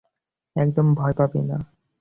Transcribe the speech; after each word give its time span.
একদম 0.55 0.87
ভয় 0.93 1.13
পাবি 1.13 1.41
না। 1.41 1.57